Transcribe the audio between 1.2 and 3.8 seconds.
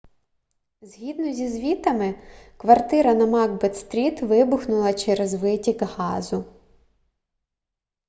зі звітами квартира на макбет